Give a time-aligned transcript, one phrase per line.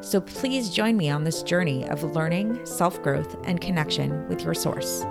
[0.00, 4.54] So please join me on this journey of learning, self growth, and connection with your
[4.54, 5.04] source.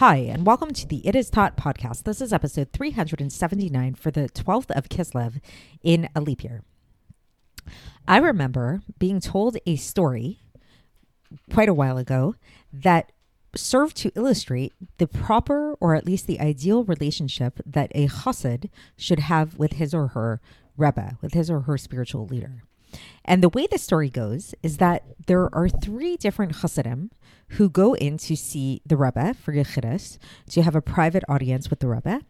[0.00, 2.04] Hi, and welcome to the It Is Taught podcast.
[2.04, 5.42] This is episode 379 for the 12th of Kislev
[5.82, 6.62] in a leap year.
[8.08, 10.40] I remember being told a story
[11.52, 12.34] quite a while ago
[12.72, 13.12] that
[13.56, 19.18] served to illustrate the proper or at least the ideal relationship that a chassid should
[19.20, 20.40] have with his or her
[20.76, 22.62] rebbe, with his or her spiritual leader.
[23.30, 27.12] And the way the story goes is that there are three different chassidim
[27.50, 30.18] who go in to see the Rebbe for Yechidus,
[30.50, 32.22] to have a private audience with the Rebbe.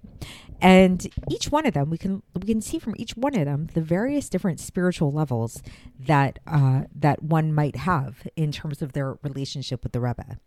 [0.61, 3.69] And each one of them, we can we can see from each one of them
[3.73, 5.63] the various different spiritual levels
[5.99, 10.39] that uh, that one might have in terms of their relationship with the Rebbe.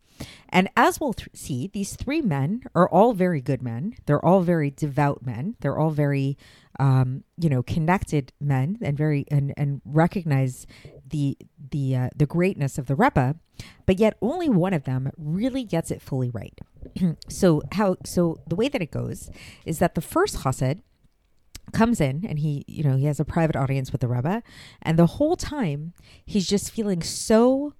[0.49, 3.95] And as we'll th- see, these three men are all very good men.
[4.05, 5.55] They're all very devout men.
[5.59, 6.37] They're all very,
[6.79, 10.42] um, you know, connected men, and very and and recognize
[11.05, 11.37] the
[11.71, 13.35] the uh, the greatness of the Rebbe.
[13.85, 16.57] But yet, only one of them really gets it fully right.
[17.29, 19.29] so how so the way that it goes
[19.65, 20.81] is that the first chassid
[21.71, 24.43] comes in and he you know he has a private audience with the Rebbe,
[24.81, 25.93] and the whole time
[26.25, 27.73] he's just feeling so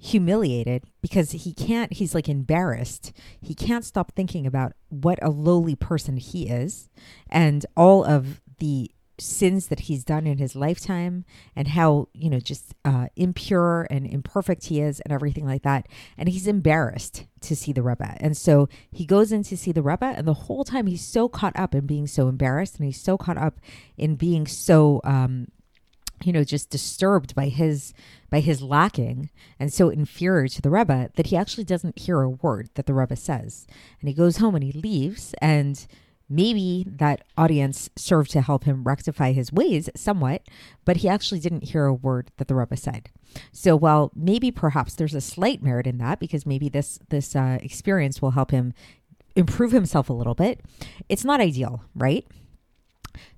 [0.00, 5.74] humiliated because he can't he's like embarrassed he can't stop thinking about what a lowly
[5.74, 6.88] person he is
[7.28, 8.88] and all of the
[9.20, 11.24] sins that he's done in his lifetime
[11.56, 15.86] and how you know just uh, impure and imperfect he is and everything like that.
[16.16, 18.16] And he's embarrassed to see the rebbe.
[18.20, 21.28] And so he goes in to see the rebbe and the whole time he's so
[21.28, 23.60] caught up in being so embarrassed and he's so caught up
[23.96, 25.48] in being so um,
[26.24, 27.94] you know just disturbed by his
[28.30, 32.30] by his lacking and so inferior to the rebbe that he actually doesn't hear a
[32.30, 33.66] word that the rebbe says.
[34.00, 35.86] And he goes home and he leaves and
[36.28, 40.42] maybe that audience served to help him rectify his ways somewhat,
[40.84, 43.10] but he actually didn't hear a word that the Rebbe said.
[43.52, 47.58] So while maybe perhaps there's a slight merit in that because maybe this this uh,
[47.62, 48.74] experience will help him
[49.36, 50.60] improve himself a little bit,
[51.08, 52.26] it's not ideal, right?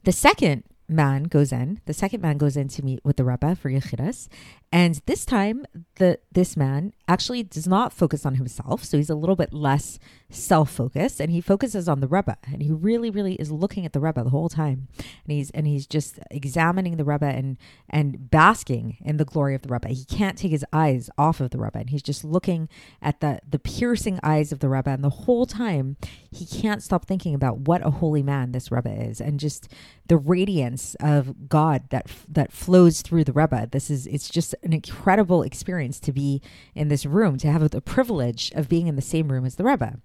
[0.05, 1.81] The second man goes in.
[1.87, 4.29] The second man goes in to meet with the Rebbe for Yechidus,
[4.73, 5.67] and this time
[5.97, 9.99] the this man actually does not focus on himself, so he's a little bit less
[10.29, 13.99] self-focused, and he focuses on the Rebbe, and he really, really is looking at the
[13.99, 17.57] Rebbe the whole time, and he's and he's just examining the Rebbe and
[17.89, 19.89] and basking in the glory of the Rebbe.
[19.89, 22.69] He can't take his eyes off of the Rebbe, and he's just looking
[23.03, 25.97] at the the piercing eyes of the Rebbe, and the whole time
[26.31, 29.69] he can't stop thinking about what a holy man this Rebbe is, and just
[30.07, 33.69] the radiance of God that that flows through the Rebbe.
[33.71, 36.43] This is it's just an incredible experience to be
[36.75, 39.65] in this room, to have the privilege of being in the same room as the
[39.65, 39.99] Rebbe.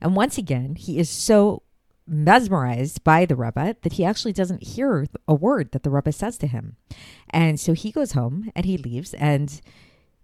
[0.00, 1.62] And once again, he is so
[2.06, 6.36] mesmerized by the Rebbe that he actually doesn't hear a word that the Rebbe says
[6.38, 6.76] to him.
[7.30, 9.60] And so he goes home and he leaves and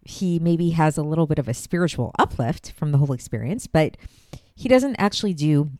[0.02, 3.96] he maybe has a little bit of a spiritual uplift from the whole experience, but
[4.54, 5.70] he doesn't actually do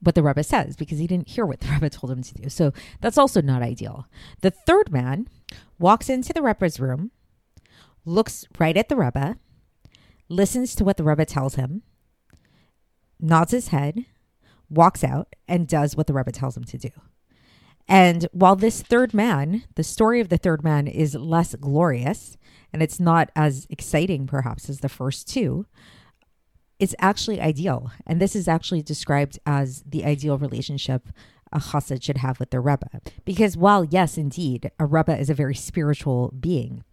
[0.00, 2.48] what the Rebbe says because he didn't hear what the Rebbe told him to do.
[2.48, 4.06] So that's also not ideal.
[4.40, 5.28] The third man
[5.78, 7.10] walks into the Rebbe's room,
[8.04, 9.36] looks right at the Rebbe,
[10.28, 11.82] listens to what the Rebbe tells him,
[13.20, 14.06] nods his head,
[14.68, 16.90] walks out, and does what the Rebbe tells him to do.
[17.88, 22.36] And while this third man, the story of the third man is less glorious
[22.70, 25.64] and it's not as exciting perhaps as the first two,
[26.78, 27.90] it's actually ideal.
[28.06, 31.08] And this is actually described as the ideal relationship
[31.52, 32.88] a chassid should have with their Rebbe.
[33.24, 36.84] Because while, yes, indeed, a Rebbe is a very spiritual being,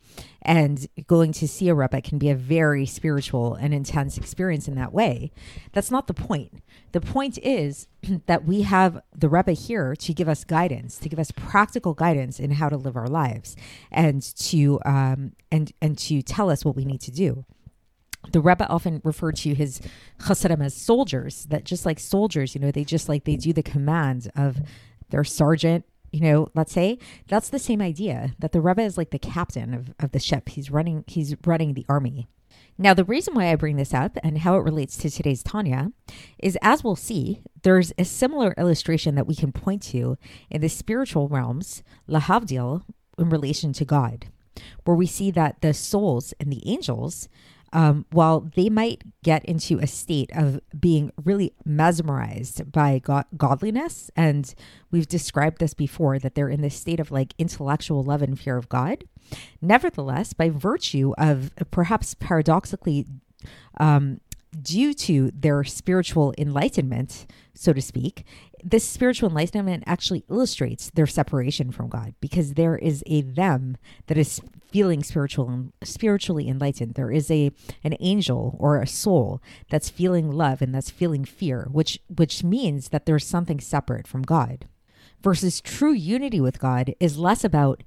[0.41, 4.75] and going to see a Rebbe can be a very spiritual and intense experience in
[4.75, 5.31] that way,
[5.73, 6.61] that's not the point.
[6.91, 7.87] The point is
[8.27, 12.39] that we have the Rebbe here to give us guidance, to give us practical guidance
[12.39, 13.55] in how to live our lives,
[13.91, 17.45] and to um, and and to tell us what we need to do.
[18.31, 19.81] The Rebbe often referred to his
[20.25, 23.63] chassidim as soldiers, that just like soldiers, you know, they just like they do the
[23.63, 24.57] commands of
[25.09, 26.97] their sergeant, you know, let's say.
[27.27, 30.49] That's the same idea that the Rebbe is like the captain of, of the ship.
[30.49, 32.27] He's running he's running the army.
[32.77, 35.91] Now, the reason why I bring this up and how it relates to today's Tanya
[36.37, 40.17] is as we'll see, there's a similar illustration that we can point to
[40.49, 42.83] in the spiritual realms, Lahavdil,
[43.17, 44.25] in relation to God,
[44.83, 47.29] where we see that the souls and the angels
[47.73, 54.09] um, while they might get into a state of being really mesmerized by go- godliness,
[54.15, 54.55] and
[54.91, 58.57] we've described this before that they're in this state of like intellectual love and fear
[58.57, 59.03] of God,
[59.61, 63.05] nevertheless, by virtue of perhaps paradoxically
[63.77, 64.21] um,
[64.61, 68.25] due to their spiritual enlightenment, so to speak,
[68.63, 74.17] this spiritual enlightenment actually illustrates their separation from God because there is a them that
[74.17, 74.41] is
[74.71, 76.95] feeling spiritual and spiritually enlightened.
[76.95, 77.51] There is a
[77.83, 82.89] an angel or a soul that's feeling love and that's feeling fear, which which means
[82.89, 84.67] that there's something separate from God.
[85.21, 87.83] Versus true unity with God is less about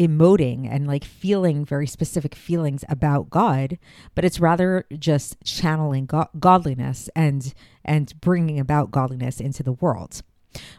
[0.00, 3.78] emoting and like feeling very specific feelings about God,
[4.14, 7.52] but it's rather just channeling go- godliness and
[7.84, 10.22] and bringing about godliness into the world.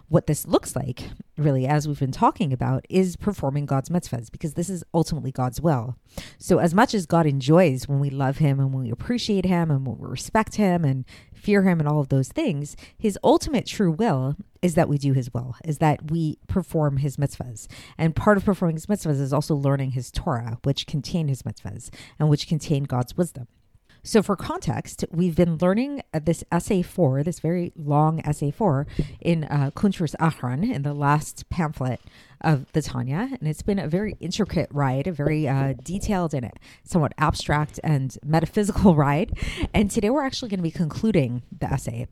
[0.10, 4.56] What this looks like, really, as we've been talking about, is performing God's mitzvahs because
[4.56, 5.96] this is ultimately God's will.
[6.38, 9.72] So, as much as God enjoys when we love Him and when we appreciate Him
[9.72, 11.06] and when we respect Him and
[11.42, 15.14] fear Him and all of those things, His ultimate true will is that we do
[15.14, 17.68] His will, is that we perform His mitzvahs.
[17.98, 21.90] And part of performing His mitzvahs is also learning His Torah, which contain His mitzvahs
[22.20, 23.48] and which contain God's wisdom.
[24.04, 28.88] So, for context, we've been learning this essay four, this very long essay four,
[29.20, 32.02] in uh, Kuntres Acharon, in the last pamphlet
[32.42, 33.30] of the Tanya.
[33.40, 36.50] And it's been a very intricate ride, a very uh, detailed and
[36.84, 39.38] somewhat abstract and metaphysical ride.
[39.74, 42.08] And today we're actually going to be concluding the essay.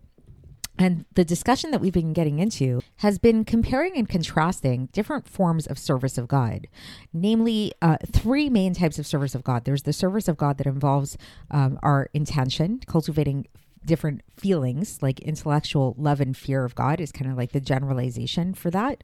[0.79, 5.67] And the discussion that we've been getting into has been comparing and contrasting different forms
[5.67, 6.67] of service of God,
[7.11, 9.65] namely uh, three main types of service of God.
[9.65, 11.17] There's the service of God that involves
[11.51, 13.45] um, our intention, cultivating
[13.83, 18.53] different feelings like intellectual love and fear of God is kind of like the generalization
[18.53, 19.03] for that.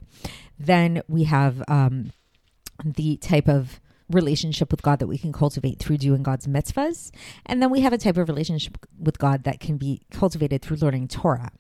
[0.57, 2.13] Then we have um,
[2.83, 7.11] the type of relationship with God that we can cultivate through doing God's mitzvahs.
[7.45, 10.77] And then we have a type of relationship with God that can be cultivated through
[10.77, 11.51] learning Torah.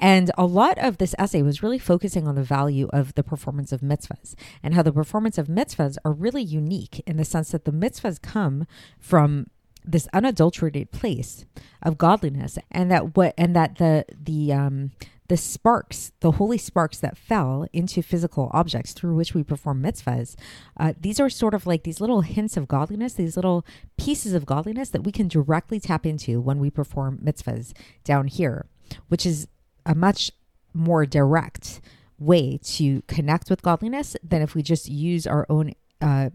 [0.00, 3.72] And a lot of this essay was really focusing on the value of the performance
[3.72, 7.64] of mitzvahs and how the performance of mitzvahs are really unique in the sense that
[7.64, 8.66] the mitzvahs come
[8.98, 9.46] from
[9.84, 11.44] this unadulterated place
[11.82, 14.90] of godliness and that what and that the the um
[15.28, 20.36] the sparks, the holy sparks that fell into physical objects through which we perform mitzvahs,
[20.76, 23.66] uh, these are sort of like these little hints of godliness, these little
[23.96, 27.72] pieces of godliness that we can directly tap into when we perform mitzvahs
[28.04, 28.66] down here
[29.08, 29.48] which is
[29.84, 30.30] a much
[30.74, 31.80] more direct
[32.18, 36.30] way to connect with godliness than if we just use our own uh,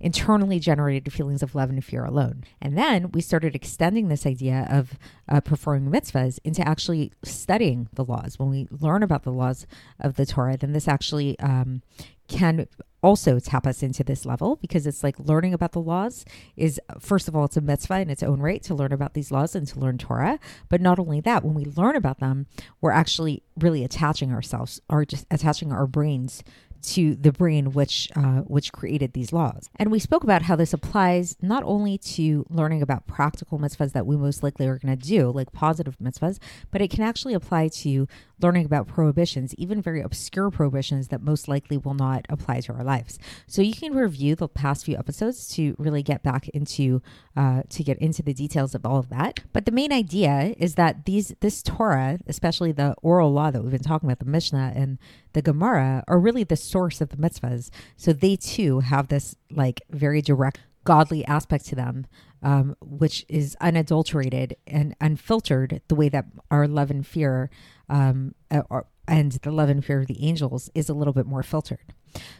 [0.00, 2.44] internally generated feelings of love and fear alone.
[2.60, 4.98] And then we started extending this idea of
[5.28, 8.38] uh, performing mitzvahs into actually studying the laws.
[8.38, 9.66] When we learn about the laws
[10.00, 11.82] of the Torah, then this actually um,
[12.28, 12.66] can
[13.02, 16.24] also tap us into this level because it's like learning about the laws
[16.56, 19.30] is first of all it's a mitzvah in its own right to learn about these
[19.30, 20.38] laws and to learn Torah
[20.70, 22.46] but not only that when we learn about them
[22.80, 26.42] we're actually really attaching ourselves or just attaching our brains
[26.84, 29.70] to the brain which uh, which created these laws.
[29.76, 34.06] And we spoke about how this applies not only to learning about practical mitzvahs that
[34.06, 36.38] we most likely are going to do, like positive mitzvahs,
[36.70, 38.06] but it can actually apply to
[38.40, 42.84] learning about prohibitions, even very obscure prohibitions that most likely will not apply to our
[42.84, 43.18] lives.
[43.46, 47.02] So you can review the past few episodes to really get back into
[47.36, 49.40] uh, to get into the details of all of that.
[49.52, 53.72] But the main idea is that these this Torah, especially the oral law that we've
[53.72, 54.98] been talking about, the Mishnah and
[55.32, 57.70] the Gemara, are really the source of the mitzvahs.
[57.96, 62.06] So they too have this like very direct godly aspect to them,
[62.44, 67.50] um, which is unadulterated and unfiltered, the way that our love and fear
[67.88, 68.34] um,
[68.70, 71.92] are, and the love and fear of the angels is a little bit more filtered.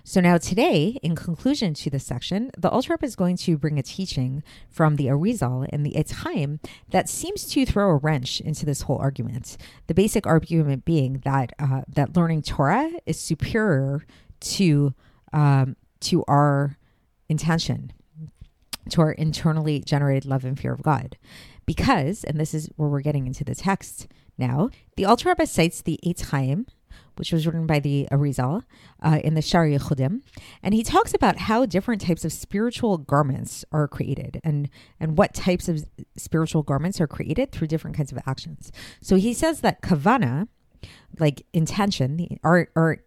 [0.05, 3.83] So now today, in conclusion to this section, the Alter is going to bring a
[3.83, 8.65] teaching from the Arizal and the Etz Chaim that seems to throw a wrench into
[8.65, 9.57] this whole argument.
[9.89, 14.07] The basic argument being that uh, that learning Torah is superior
[14.41, 14.95] to
[15.33, 16.79] um, to our
[17.29, 17.93] intention,
[18.91, 21.17] to our internally generated love and fear of God,
[21.67, 26.01] because, and this is where we're getting into the text now, the Alter cites the
[26.05, 26.67] Etz Chaim
[27.17, 28.65] which was written by the Arizal
[29.03, 30.23] uh, in the Shari Chudim,
[30.63, 35.35] and he talks about how different types of spiritual garments are created and and what
[35.35, 35.85] types of
[36.17, 38.73] spiritual garments are created through different kinds of actions.
[39.01, 40.49] So he says that kavana,
[41.19, 42.99] like intention, are are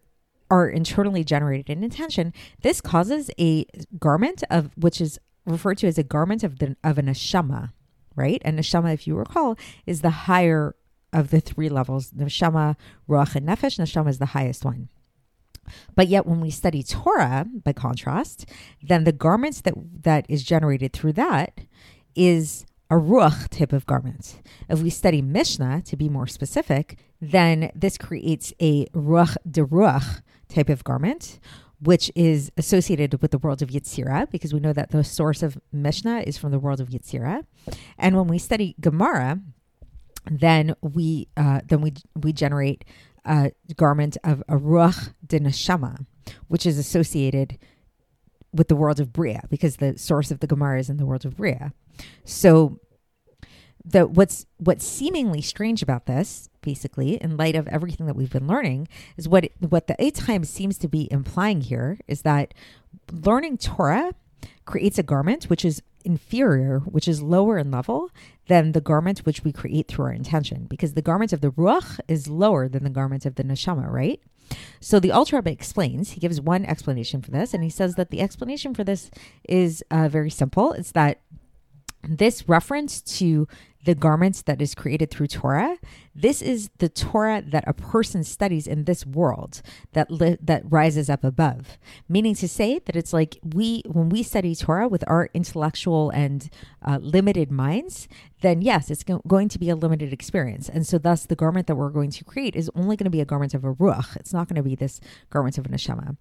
[0.50, 2.34] are internally generated in intention.
[2.62, 3.66] This causes a
[4.00, 7.72] garment of which is referred to as a garment of the of an neshama,
[8.16, 8.42] right?
[8.46, 10.76] And neshama, if you recall, is the higher
[11.14, 12.12] of the three levels.
[12.12, 12.76] Neshama,
[13.10, 13.80] ruach, and nefesh.
[13.80, 14.90] Neshama is the highest one.
[15.96, 18.46] But yet, when we study Torah, by contrast,
[18.82, 19.74] then the garments that
[20.04, 21.60] that is generated through that
[22.16, 24.42] is a ruach type of garment.
[24.70, 30.22] If we study Mishnah, to be more specific, then this creates a ruach de ruach
[30.48, 31.40] type of garment,
[31.80, 35.58] which is associated with the world of Yetzirah, because we know that the source of
[35.72, 37.46] Mishnah is from the world of Yetzirah.
[37.98, 39.40] And when we study Gemara,
[40.30, 42.84] then we uh, then we we generate
[43.26, 46.06] a garment of a ruach de neshama,
[46.48, 47.58] which is associated
[48.54, 51.26] with the world of Bria, because the source of the Gemara is in the world
[51.26, 51.74] of Bria.
[52.24, 52.80] So
[53.90, 58.48] the what's what's seemingly strange about this, basically, in light of everything that we've been
[58.48, 62.54] learning, is what what the Eitz Chaim seems to be implying here is that
[63.12, 64.14] learning Torah
[64.66, 68.10] creates a garment which is inferior, which is lower in level
[68.48, 72.00] than the garment which we create through our intention, because the garment of the ruach
[72.08, 74.22] is lower than the garment of the neshama, right?
[74.80, 78.22] So the Rebbe explains, he gives one explanation for this, and he says that the
[78.22, 79.12] explanation for this
[79.48, 80.72] is uh, very simple.
[80.72, 81.20] It's that
[82.08, 83.48] this reference to
[83.88, 85.78] the garments that is created through Torah.
[86.14, 89.62] This is the Torah that a person studies in this world
[89.94, 91.78] that li- that rises up above.
[92.10, 96.50] Meaning to say that it's like we when we study Torah with our intellectual and
[96.86, 98.10] uh, limited minds,
[98.42, 100.68] then yes, it's go- going to be a limited experience.
[100.68, 103.22] And so thus the garment that we're going to create is only going to be
[103.22, 104.18] a garment of a ruach.
[104.18, 106.18] It's not going to be this garment of a neshama.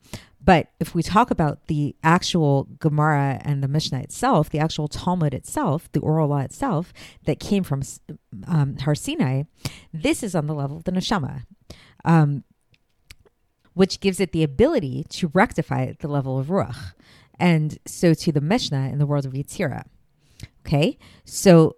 [0.46, 5.34] But if we talk about the actual Gemara and the Mishnah itself, the actual Talmud
[5.34, 6.92] itself, the oral law itself
[7.24, 7.82] that came from
[8.46, 9.42] um, Har Sinai,
[9.92, 11.44] this is on the level of the neshama.
[12.04, 12.44] Um,
[13.76, 16.94] which gives it the ability to rectify the level of ruach.
[17.38, 19.84] And so to the Mishnah in the world of Yetzirah.
[20.66, 20.96] Okay,
[21.26, 21.76] so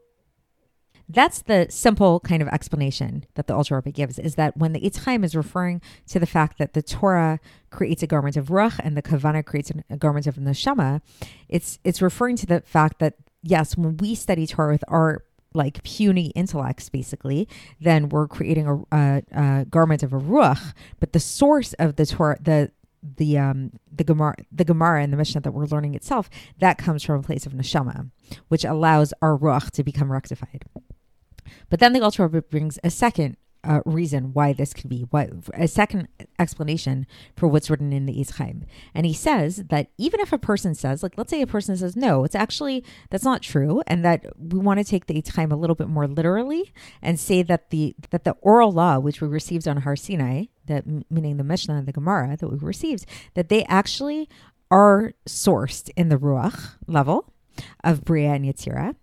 [1.08, 4.80] that's the simple kind of explanation that the Alter Rebbe gives is that when the
[4.80, 8.78] Eitz Chaim is referring to the fact that the Torah creates a garment of ruach
[8.78, 11.00] and the Kavana creates a garment of neshama,
[11.49, 15.25] it's it's referring to the fact that yes, when we study Torah with our
[15.59, 17.47] like puny intellects, basically,
[17.81, 20.73] then we're creating a, a, a garment of a ruach.
[21.00, 22.71] But the source of the Torah, the
[23.17, 27.03] the um the Gemara the Gemara and the Mishnah that we're learning itself, that comes
[27.03, 28.11] from a place of neshama,
[28.49, 30.65] which allows our ruach to become rectified.
[31.71, 35.31] But then the Alter Rebbe brings a second uh, reason why this could be, what
[35.55, 40.33] a second explanation for what's written in the Eitz And he says that even if
[40.33, 43.83] a person says, like, let's say a person says, no, it's actually, that's not true,
[43.87, 46.73] and that we want to take the Eitz a little bit more literally
[47.03, 50.85] and say that the, that the oral law, which we received on Har Sinai, that
[51.11, 54.29] meaning the Mishnah and the Gemara that we received, that they actually
[54.71, 57.33] are sourced in the Ruach level
[57.83, 58.95] of Bria and Yetzirah,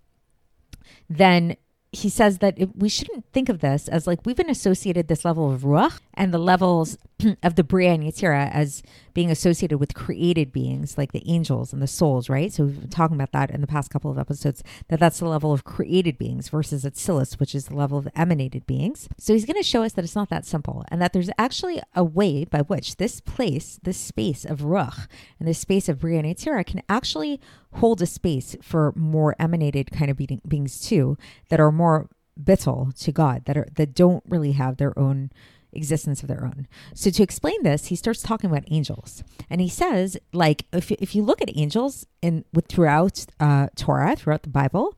[1.09, 1.57] then
[1.95, 5.25] he says that it, we shouldn't think of this as like we've been associated this
[5.25, 6.97] level of ruach and the levels
[7.43, 11.81] of the Bria and Yetzirah as being associated with created beings like the angels and
[11.81, 12.51] the souls, right?
[12.51, 15.27] So we've been talking about that in the past couple of episodes, that that's the
[15.27, 19.07] level of created beings versus Atzilus, which is the level of emanated beings.
[19.17, 21.81] So he's going to show us that it's not that simple and that there's actually
[21.95, 25.07] a way by which this place, this space of Ruach
[25.39, 27.39] and this space of Bria and Yetzirah can actually
[27.73, 31.17] hold a space for more emanated kind of beings too,
[31.49, 32.09] that are more
[32.41, 35.31] bittul to God, that are that don't really have their own
[35.75, 36.67] existence of their own.
[36.93, 41.15] So to explain this, he starts talking about angels, and he says, like, if if
[41.15, 44.97] you look at angels in with throughout uh, Torah, throughout the Bible,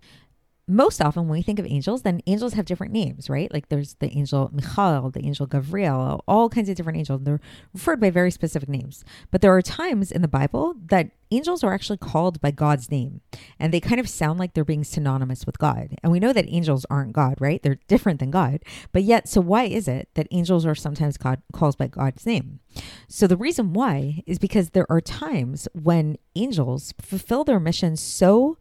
[0.67, 3.51] most often when we think of angels, then angels have different names, right?
[3.53, 7.21] Like there's the angel Michael, the angel Gabriel, all kinds of different angels.
[7.24, 7.39] They're
[7.74, 9.05] referred by very specific names.
[9.31, 13.21] But there are times in the Bible that angels are actually called by God's name,
[13.59, 15.95] and they kind of sound like they're being synonymous with God.
[16.03, 17.62] And we know that angels aren't God, right?
[17.63, 18.63] They're different than God.
[18.91, 22.59] But yet, so why is it that angels are sometimes called calls by God's name?
[23.07, 28.57] So the reason why is because there are times when angels fulfill their mission so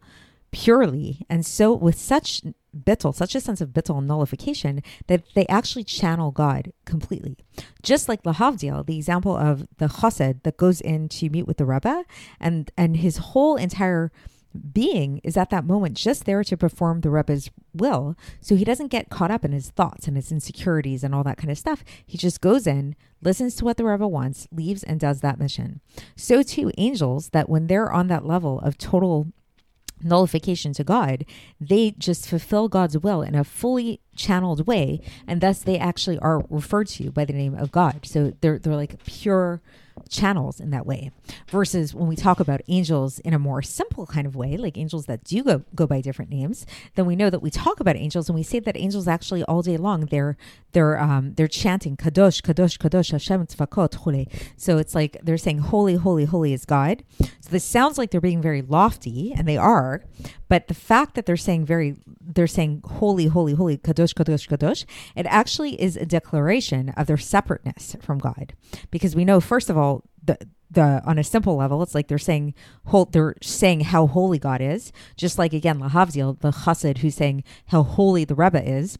[0.57, 2.41] purely and so with such
[2.75, 7.37] bittul, such a sense of bittul nullification that they actually channel God completely.
[7.83, 11.65] Just like Lahavdil, the example of the chassid that goes in to meet with the
[11.65, 12.05] Rebbe
[12.39, 14.11] and and his whole entire
[14.73, 18.15] being is at that moment just there to perform the Rebbe's will.
[18.41, 21.37] So he doesn't get caught up in his thoughts and his insecurities and all that
[21.37, 21.83] kind of stuff.
[22.03, 25.81] He just goes in, listens to what the Rebbe wants, leaves, and does that mission.
[26.15, 29.31] So too, angels, that when they're on that level of total
[30.03, 31.25] nullification to God,
[31.59, 36.43] they just fulfill God's will in a fully channeled way, and thus they actually are
[36.49, 38.05] referred to by the name of God.
[38.05, 39.61] So they're they're like pure
[40.09, 41.11] channels in that way.
[41.49, 45.05] Versus when we talk about angels in a more simple kind of way, like angels
[45.05, 48.29] that do go, go by different names, then we know that we talk about angels
[48.29, 50.37] and we say that angels actually all day long they're
[50.73, 54.25] they're um they're chanting Kadosh, Kadosh, Kadosh, Hashem Tzvakot, Hole.
[54.55, 57.03] So it's like they're saying holy, holy, holy is God.
[57.19, 60.03] So this sounds like they're being very lofty, and they are,
[60.49, 64.85] but the fact that they're saying very they're saying holy, holy, holy, Kadosh, Kadosh, Kadosh,
[65.15, 68.53] it actually is a declaration of their separateness from God.
[68.91, 70.37] Because we know, first of all, the
[70.69, 72.53] the on a simple level, it's like they're saying
[73.11, 77.83] they're saying how holy God is, just like again Lahavdil, the Chassid who's saying how
[77.83, 78.97] holy the Rebbe is.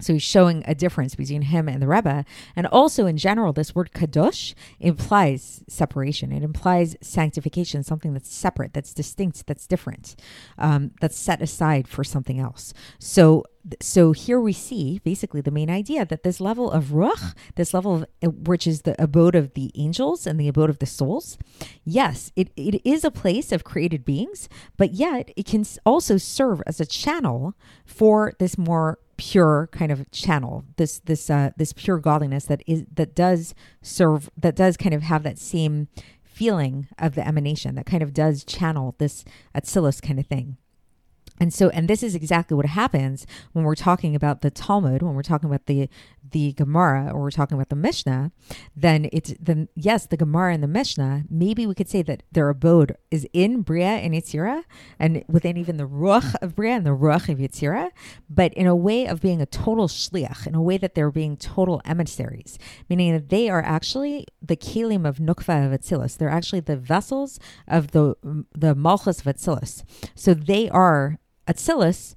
[0.00, 2.24] So he's showing a difference between him and the Rebbe.
[2.56, 6.32] And also, in general, this word kadosh implies separation.
[6.32, 10.16] It implies sanctification, something that's separate, that's distinct, that's different,
[10.58, 12.72] um, that's set aside for something else.
[12.98, 13.44] So,
[13.80, 17.96] so here we see basically the main idea that this level of ruach, this level
[17.96, 21.36] of uh, which is the abode of the angels and the abode of the souls,
[21.84, 26.62] yes, it, it is a place of created beings, but yet it can also serve
[26.66, 27.54] as a channel
[27.84, 32.84] for this more pure kind of channel this this uh this pure godliness that is
[32.90, 35.88] that does serve that does kind of have that same
[36.24, 39.22] feeling of the emanation that kind of does channel this
[39.54, 40.56] atzilus kind of thing
[41.40, 45.14] and so, and this is exactly what happens when we're talking about the Talmud, when
[45.14, 45.88] we're talking about the
[46.32, 48.30] the Gemara, or we're talking about the Mishnah.
[48.76, 51.24] Then it's then yes, the Gemara and the Mishnah.
[51.30, 54.64] Maybe we could say that their abode is in Bria and Yitzira,
[54.98, 57.88] and within even the Ruach of Bria and the Ruach of Yitzira,
[58.28, 61.38] but in a way of being a total shliach, in a way that they're being
[61.38, 62.58] total emissaries,
[62.90, 66.18] meaning that they are actually the kelim of Nukva of Atzilus.
[66.18, 68.14] They're actually the vessels of the
[68.54, 69.84] the Malchus of Atzilus.
[70.14, 72.14] So they are Atzilus,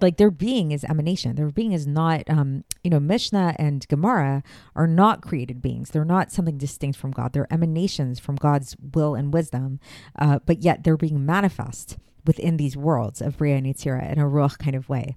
[0.00, 1.36] like their being is emanation.
[1.36, 4.42] Their being is not, um, you know, Mishnah and Gemara
[4.74, 5.90] are not created beings.
[5.90, 7.32] They're not something distinct from God.
[7.32, 9.80] They're emanations from God's will and wisdom,
[10.18, 14.24] uh, but yet they're being manifest within these worlds of Bria and Yitzira in a
[14.24, 15.16] Ruach kind of way.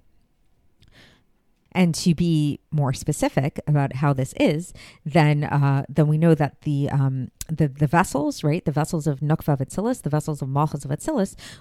[1.72, 4.72] And to be more specific about how this is,
[5.04, 9.20] then uh, then we know that the um, the the vessels, right, the vessels of
[9.20, 9.60] Nukva of
[10.00, 10.90] the vessels of Malchus of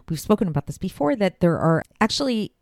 [0.08, 1.16] we've spoken about this before.
[1.16, 2.54] That there are actually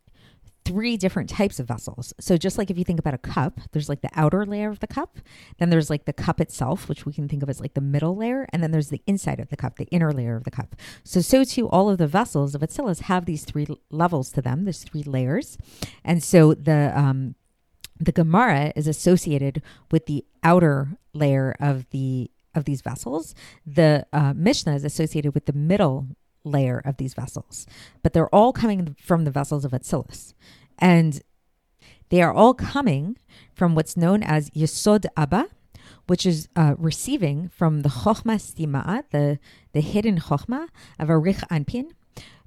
[0.66, 2.12] three different types of vessels.
[2.18, 4.80] So just like if you think about a cup, there's like the outer layer of
[4.80, 5.18] the cup,
[5.58, 8.16] then there's like the cup itself, which we can think of as like the middle
[8.16, 10.74] layer, and then there's the inside of the cup, the inner layer of the cup.
[11.04, 14.64] So so too all of the vessels of Atzilus have these three levels to them,
[14.64, 15.56] there's three layers.
[16.04, 17.36] And so the um
[17.98, 23.34] the Gemara is associated with the outer layer of the of these vessels.
[23.64, 26.08] The uh, Mishnah is associated with the middle
[26.46, 27.66] layer of these vessels,
[28.02, 30.32] but they're all coming from the vessels of Atzilus,
[30.78, 31.22] and
[32.08, 33.18] they are all coming
[33.54, 35.48] from what's known as Yesod Abba,
[36.06, 39.38] which is uh, receiving from the Chochma Stima, the
[39.72, 41.90] the hidden Chochma of Arich Anpin,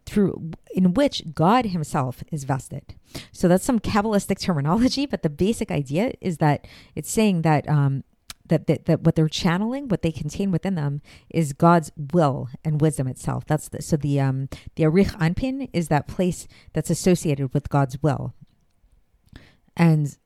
[0.05, 2.95] through in which God Himself is vested.
[3.31, 8.03] So that's some Kabbalistic terminology, but the basic idea is that it's saying that um,
[8.49, 12.81] that, that, that what they're channeling, what they contain within them, is God's will and
[12.81, 13.45] wisdom itself.
[13.45, 18.01] That's the, so the um, the Arich Anpin is that place that's associated with God's
[18.03, 18.33] will,
[19.77, 20.17] and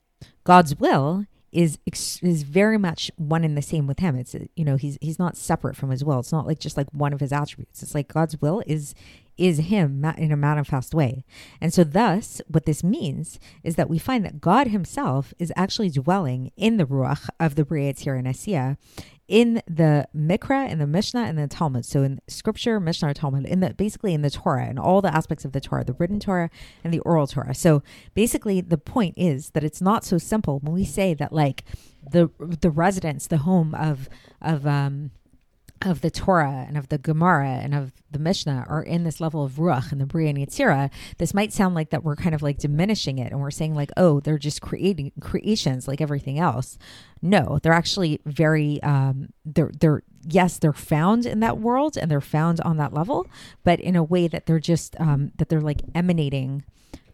[0.44, 4.16] God's will is is very much one and the same with him.
[4.16, 6.20] It's you know he's he's not separate from his will.
[6.20, 7.84] It's not like just like one of his attributes.
[7.84, 8.96] It's like God's will is
[9.38, 11.26] is him in a manifest way.
[11.60, 15.90] And so, thus, what this means is that we find that God himself is actually
[15.90, 18.78] dwelling in the Ruach of the Bria Yetzirah and Asiya
[19.28, 21.86] in the Mikra, in the Mishnah, and the Talmud.
[21.86, 25.14] So in Scripture, Mishnah, or Talmud, in the basically in the Torah and all the
[25.16, 26.50] aspects of the Torah, the written Torah
[26.84, 27.56] and the oral Torah.
[27.56, 27.84] So
[28.14, 31.64] basically, the point is that it's not so simple when we say that like
[32.10, 34.10] the the residence, the home of
[34.42, 35.12] of um
[35.82, 39.44] of the Torah and of the Gemara and of the Mishnah are in this level
[39.44, 42.42] of Ruach and the Bria and Yitzira, this might sound like that we're kind of
[42.42, 46.78] like diminishing it and we're saying like, oh, they're just creating creations like everything else.
[47.22, 52.22] No, they're actually very um they're they're yes, they're found in that world and they're
[52.22, 53.28] found on that level,
[53.64, 56.64] but in a way that they're just um that they're like emanating,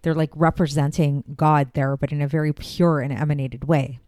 [0.04, 4.00] they're like representing God there, but in a very pure and emanated way.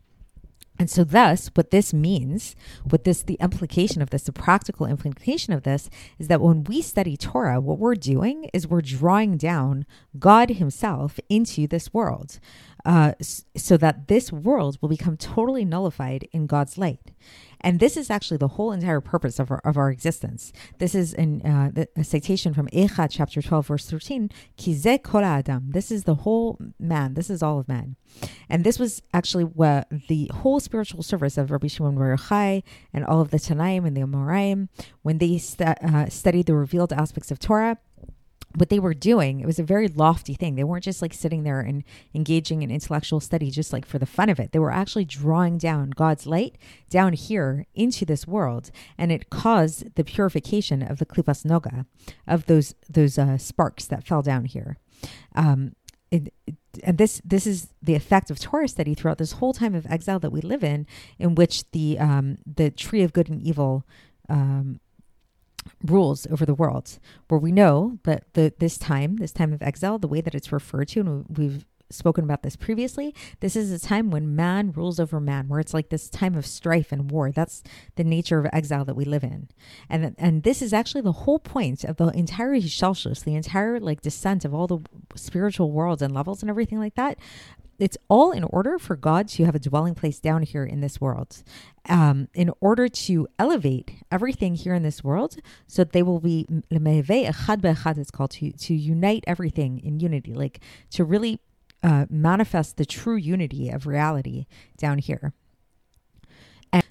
[0.81, 2.55] And so, thus, what this means,
[2.89, 6.81] what this, the implication of this, the practical implication of this, is that when we
[6.81, 9.85] study Torah, what we're doing is we're drawing down
[10.17, 12.39] God Himself into this world,
[12.85, 13.13] uh,
[13.55, 17.11] so that this world will become totally nullified in God's light.
[17.61, 20.51] And this is actually the whole entire purpose of our, of our existence.
[20.79, 24.31] This is in, uh, a citation from Eicha, chapter 12, verse 13.
[24.57, 25.69] Kize kol adam.
[25.71, 27.13] This is the whole man.
[27.13, 27.95] This is all of man.
[28.49, 32.63] And this was actually what the whole spiritual service of Rabbi Shimon Bar Yochai
[32.93, 34.69] and all of the Tanaim and the Amoraim,
[35.03, 37.77] when they st- uh, studied the revealed aspects of Torah,
[38.55, 40.55] what they were doing, it was a very lofty thing.
[40.55, 41.83] They weren't just like sitting there and
[42.13, 44.51] engaging in intellectual study just like for the fun of it.
[44.51, 46.57] They were actually drawing down God's light
[46.89, 51.85] down here into this world, and it caused the purification of the klipas noga,
[52.27, 54.77] of those those uh, sparks that fell down here.
[55.35, 55.75] Um,
[56.09, 59.75] it, it, and this this is the effect of Torah study throughout this whole time
[59.75, 60.85] of exile that we live in,
[61.17, 63.85] in which the um, the tree of good and evil
[64.29, 64.79] um,
[65.84, 70.00] rules over the world, where we know that the this time, this time of exile,
[70.00, 73.13] the way that it's referred to, and we've spoken about this previously.
[73.41, 76.45] This is a time when man rules over man, where it's like this time of
[76.45, 77.32] strife and war.
[77.32, 77.63] That's
[77.95, 79.50] the nature of exile that we live in,
[79.89, 84.02] and and this is actually the whole point of the entire Hishtalshelus, the entire like
[84.02, 84.80] descent of all the
[85.15, 87.17] spiritual worlds and levels and everything like that
[87.81, 91.01] it's all in order for God to have a dwelling place down here in this
[91.01, 91.43] world,
[91.89, 96.45] um, in order to elevate everything here in this world, so that they will be
[97.97, 100.59] it's called to to unite everything in unity, like
[100.91, 101.39] to really
[101.83, 104.45] uh, manifest the true unity of reality
[104.77, 105.33] down here.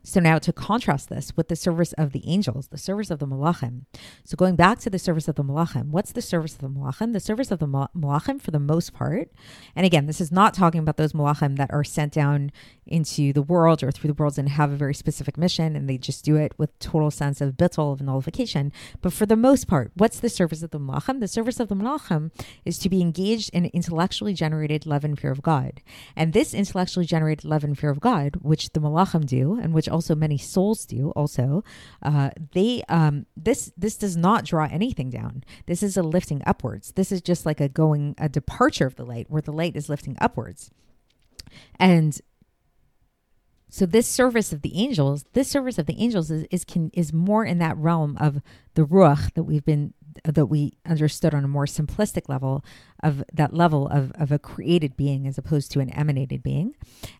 [0.03, 3.27] So now to contrast this with the service of the angels, the service of the
[3.27, 3.83] malachim.
[4.25, 7.13] So going back to the service of the malachim, what's the service of the malachim?
[7.13, 9.31] The service of the malachim, for the most part,
[9.77, 12.51] and again, this is not talking about those malachim that are sent down
[12.90, 15.96] into the world or through the worlds and have a very specific mission and they
[15.96, 18.72] just do it with total sense of bittul, of nullification.
[19.00, 21.20] But for the most part, what's the service of the malachim?
[21.20, 22.31] The service of the malachim
[22.64, 25.81] is to be engaged in intellectually generated love and fear of God.
[26.16, 29.88] And this intellectually generated love and fear of God, which the malachim do, and which
[29.88, 31.62] also many souls do also,
[32.03, 35.44] uh, they um, this this does not draw anything down.
[35.66, 36.92] This is a lifting upwards.
[36.92, 39.88] This is just like a going a departure of the light where the light is
[39.88, 40.70] lifting upwards.
[41.79, 42.20] And
[43.71, 47.13] so this service of the angels, this service of the angels is is can is
[47.13, 48.43] more in that realm of
[48.75, 52.65] the ruach that we've been that we understood on a more simplistic level
[53.03, 56.75] of that level of, of a created being as opposed to an emanated being.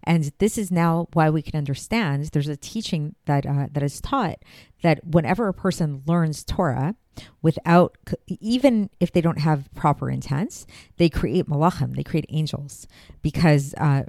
[0.05, 4.01] And this is now why we can understand there's a teaching that uh, that is
[4.01, 4.39] taught
[4.83, 6.95] that whenever a person learns Torah,
[7.43, 7.97] without
[8.29, 12.87] even if they don't have proper intents, they create malachim, they create angels
[13.23, 14.03] because uh,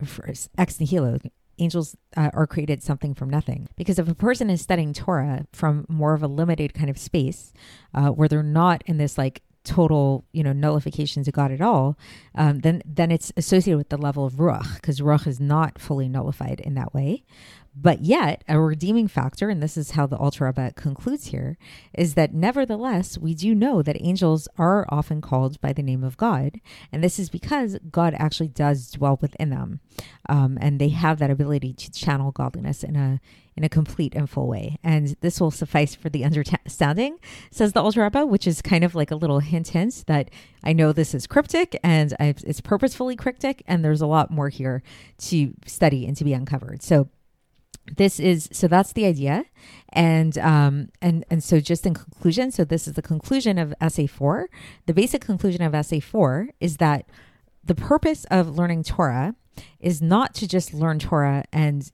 [0.58, 1.20] ex nihilo
[1.62, 3.69] angels uh, are created something from nothing.
[3.76, 7.54] Because if a person is studying Torah from more of a limited kind of space,
[7.93, 11.97] uh, where they're not in this like total, you know, nullification to God at all,
[12.36, 16.10] um, then then it's associated with the level of ruach, because ruach is not fully
[16.10, 17.24] nullified in that way.
[17.74, 21.58] But yet, a redeeming factor, and this is how the Rebbe concludes here,
[21.94, 26.18] is that nevertheless, we do know that angels are often called by the name of
[26.18, 26.60] God.
[26.92, 29.80] And this is because God actually does dwell within them.
[30.28, 33.22] Um, and they have that ability to channel godliness in a
[33.58, 34.78] in a complete and full way.
[34.82, 37.18] And this will suffice for the understanding,
[37.52, 40.30] says the Alter Rebbe, which is kind of like a little hint hint that
[40.64, 44.48] I know this is cryptic and I've, it's purposefully cryptic, and there's a lot more
[44.48, 44.84] here
[45.20, 46.82] to study and to be uncovered.
[46.82, 47.10] So
[47.86, 49.46] this is so that's the idea.
[49.89, 54.08] And um and and so just in conclusion so this is the conclusion of essay
[54.08, 54.50] 4
[54.86, 57.06] the basic conclusion of essay 4 is that
[57.63, 59.36] the purpose of learning torah
[59.82, 61.91] is not to just learn torah and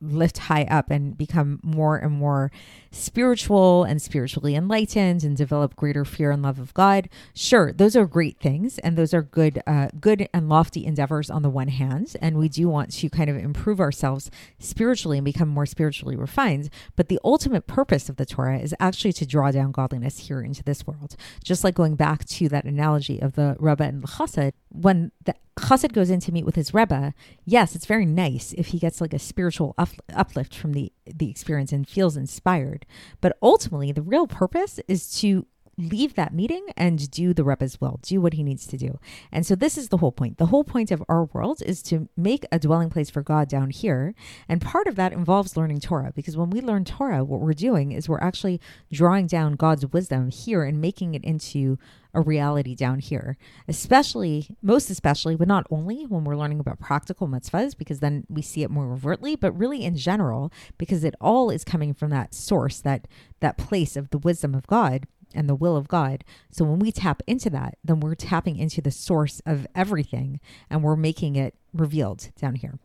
[0.00, 2.50] lift high up and become more and more
[2.90, 7.08] spiritual and spiritually enlightened and develop greater fear and love of God.
[7.34, 11.42] Sure, those are great things and those are good uh, good and lofty endeavors on
[11.42, 15.48] the one hand and we do want to kind of improve ourselves spiritually and become
[15.48, 19.72] more spiritually refined, but the ultimate purpose of the Torah is actually to draw down
[19.72, 21.16] godliness here into this world.
[21.42, 25.34] Just like going back to that analogy of the Rebbe and the Chassid, when the
[25.58, 27.14] Chassid goes in to meet with his Rebbe,
[27.44, 31.30] yes, it's very nice if he gets like a spiritual up, uplift from the, the
[31.30, 32.84] experience and feels inspired.
[33.20, 35.46] But ultimately, the real purpose is to
[35.78, 38.98] leave that meeting and do the Rebbe's will, do what he needs to do.
[39.30, 40.38] And so this is the whole point.
[40.38, 43.70] The whole point of our world is to make a dwelling place for God down
[43.70, 44.14] here.
[44.48, 47.92] And part of that involves learning Torah because when we learn Torah, what we're doing
[47.92, 48.60] is we're actually
[48.90, 51.78] drawing down God's wisdom here and making it into
[52.16, 53.36] a reality down here,
[53.68, 58.40] especially, most especially, but not only when we're learning about practical mitzvahs, because then we
[58.40, 62.34] see it more overtly, but really in general, because it all is coming from that
[62.34, 63.06] source, that
[63.40, 66.24] that place of the wisdom of God and the will of God.
[66.50, 70.82] So when we tap into that, then we're tapping into the source of everything and
[70.82, 72.78] we're making it revealed down here.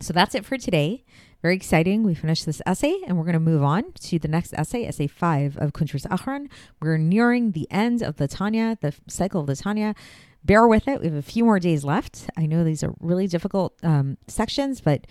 [0.00, 1.04] So that's it for today.
[1.42, 2.02] Very exciting.
[2.02, 5.06] We finished this essay and we're going to move on to the next essay, essay
[5.06, 6.48] five of Kuntres Acharon.
[6.80, 9.94] We're nearing the end of the Tanya, the cycle of the Tanya.
[10.44, 11.00] Bear with it.
[11.00, 12.28] We have a few more days left.
[12.36, 15.06] I know these are really difficult um, sections, but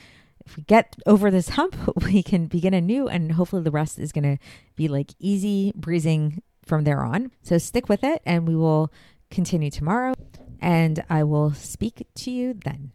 [0.45, 4.11] if we get over this hump, we can begin anew and hopefully the rest is
[4.11, 4.37] going to
[4.75, 7.29] be like easy breezing from there on.
[7.43, 8.93] So stick with it and we will
[9.29, 10.13] continue tomorrow
[10.61, 12.93] and I will speak to you then.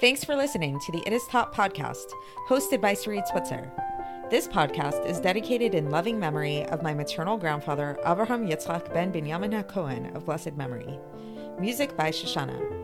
[0.00, 2.06] Thanks for listening to the It Is Taught podcast,
[2.48, 3.70] hosted by Sarit Switzer.
[4.30, 9.62] This podcast is dedicated in loving memory of my maternal grandfather, Avraham Yitzchak ben Binyamin
[9.62, 10.98] HaKohen of blessed memory.
[11.60, 12.83] Music by Shoshannah.